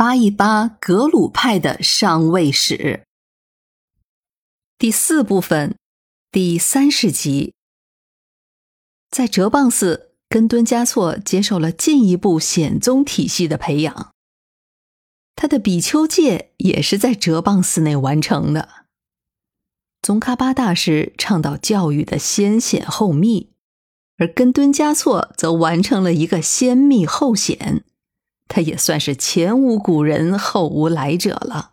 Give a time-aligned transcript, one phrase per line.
[0.00, 3.02] 扒一扒格鲁派的上位史。
[4.78, 5.76] 第四部分，
[6.32, 7.52] 第三十集，
[9.10, 14.10] 在哲蚌寺，根敦嘉措接受了进一步显宗体系的培养。
[15.36, 18.86] 他的比丘戒也是在哲蚌寺内完成的。
[20.00, 23.50] 宗喀巴大师倡导教育的先显后密，
[24.16, 27.84] 而根敦嘉措则完成了一个先密后显。
[28.50, 31.72] 他也算是前无古人后无来者了。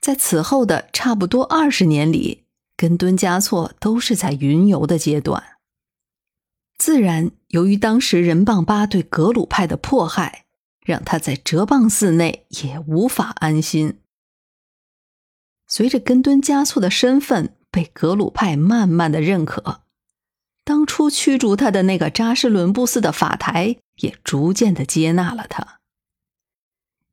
[0.00, 2.44] 在此后的差不多二十年里，
[2.76, 5.42] 根敦嘉措都是在云游的阶段。
[6.78, 10.42] 自然，由于当时仁蚌巴对格鲁派的迫害。
[10.84, 14.00] 让他在哲蚌寺内也无法安心。
[15.66, 19.80] 随着根敦嘉措的身份被格鲁派慢慢的认可，
[20.62, 25.80] 当初驱逐他的那个扎什伦布寺的法台也逐渐的接纳了他。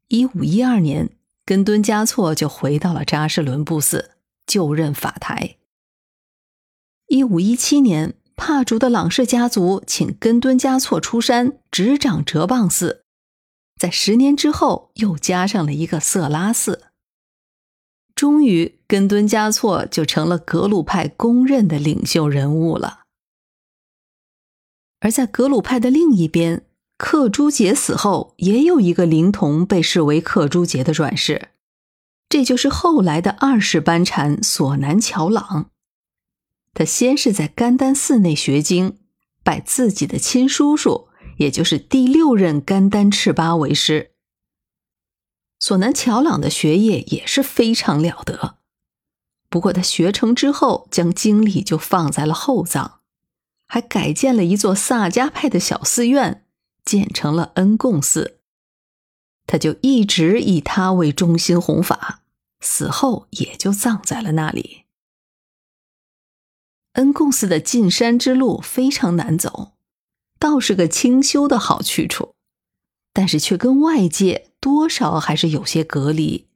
[0.08, 1.10] 一五一二年，
[1.46, 4.12] 根敦嘉措就回到了扎什伦布寺
[4.46, 5.58] 就任法台。
[7.08, 13.04] 一五一七年，帕竹的朗氏家族请根敦嘉措出山执掌哲蚌寺。
[13.80, 16.86] 在十年之后，又加上了一个色拉寺。
[18.14, 23.02] 终于，根敦嘉措就成了格鲁派公认的领袖人物了。
[25.00, 26.64] 而在格鲁派的另一边，
[27.04, 31.50] 克珠杰死后，也有一个灵童被视为克珠杰的转世，
[32.30, 35.72] 这就是后来的二世班禅索南乔朗。
[36.76, 39.00] 他先是在甘丹寺内学经，
[39.44, 41.08] 拜自己的亲叔叔。
[41.38, 44.12] 也就是第六任甘丹赤巴为师，
[45.60, 48.58] 索南乔朗的学业也是非常了得。
[49.50, 53.00] 不过他学成之后，将精力就放在了后藏，
[53.66, 56.41] 还改建了一座萨迦派的小寺院，
[56.84, 58.40] 建成了恩贡寺。
[59.48, 62.22] 他就一直以他为中心弘法，
[62.60, 64.84] 死后也就葬在了那里。
[66.94, 69.74] 恩贡寺的进山之路非常难走。
[70.40, 72.34] 倒是个清修的好去处，
[73.14, 76.48] 但是却跟外界多少还是有些隔离。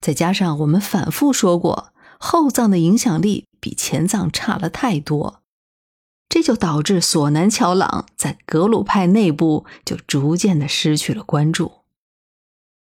[0.00, 5.39] 再加上我们反复说过，后藏的影响力比前藏差了太多，
[6.30, 11.82] 这就导致索南乔朗在格鲁派内部就逐渐的失去了关注，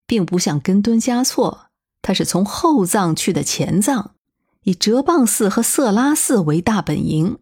[0.08, 1.68] 并不像根敦嘉措，
[2.02, 4.16] 他是从后藏去的前藏，
[4.64, 7.38] 以哲蚌寺和色拉寺为大本营。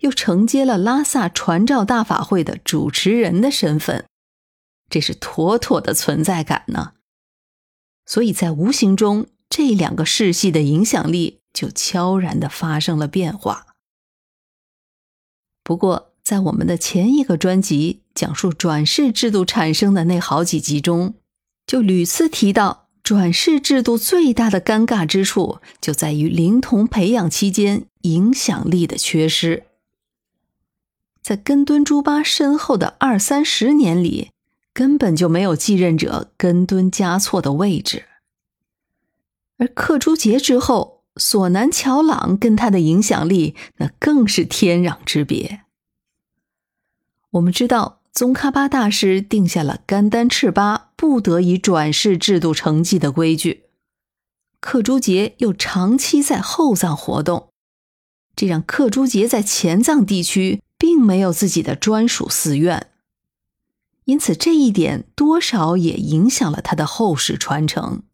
[0.00, 4.06] 又承接了拉萨传召大法会的主持人的身份，
[4.88, 6.92] 这是妥妥的存在感呢。
[8.06, 13.67] 所以在无形中，这两个世系的影响力就悄然的发生了变化。
[15.68, 21.12] 不过，在我们的前一个专辑讲述转世制度产生的那好几集中，
[21.66, 29.64] 就屡次提到，转世制度最大的尴尬之处就在于灵童培养期间影响力的缺失。
[31.20, 34.30] 在根敦朱巴身后的二三十年里，
[34.72, 38.06] 根本就没有继任者根敦嘉措的位置。
[39.58, 45.62] 而克珠杰之后，索南乔朗跟他的影响力那更是天壤之别。
[47.32, 53.64] 我们知道，宗喀巴大师定下了甘丹赤巴不得以转世制度成绩的规矩，
[54.60, 57.50] 克珠杰又长期在后藏活动，
[58.34, 60.62] 这让克珠杰在前藏地区。
[60.80, 62.92] 并没有自己的专属寺院，
[64.04, 68.04] 因此这一点多少也影响了他的后世传承。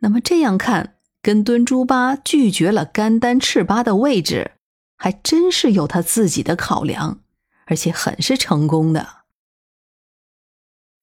[0.00, 4.52] 那么这样看，根敦珠巴拒绝了甘丹赤巴的位置，
[4.96, 7.20] 还真是有他自己的考量，
[7.66, 9.18] 而且很是成功的。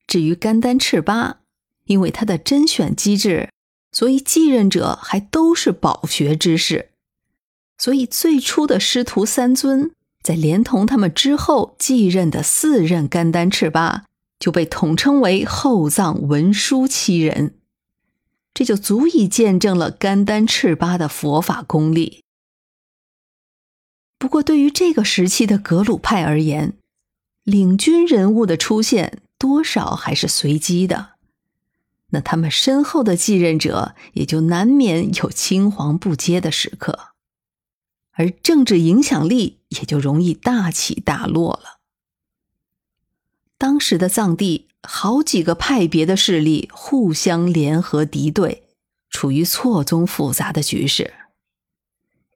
[0.07, 1.41] 至于甘丹赤巴，
[1.85, 3.49] 因为他的甄选机制，
[3.91, 6.91] 所以继任者还都是饱学之士，
[7.77, 9.91] 所以最初的师徒三尊。
[10.23, 14.05] 在连同他们之后继任的四任甘丹赤巴，
[14.39, 17.56] 就被统称为后藏文殊七人，
[18.57, 22.23] 这就足以见证了甘丹赤巴的佛法功力。
[24.17, 26.73] 不过，对于这个时期的格鲁派而言，
[27.43, 31.09] 领军人物的出现多少还是随机的，
[32.09, 37.09] 那他们身后的继任者也就难免有青黄不接的时刻。
[38.13, 41.76] 而政治影响力也就容易大起大落了。
[43.77, 48.63] 当时的藏地好几个派别的势力互相联合敌对，
[49.11, 51.13] 处于错综复杂的局势。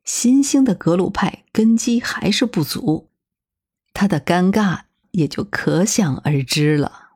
[0.06, 3.10] 新兴的格鲁派根基还是不足，
[3.92, 4.82] 他的尴尬
[5.14, 7.11] 也就可想而知了。